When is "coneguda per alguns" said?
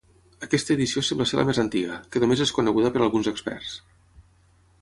2.57-3.33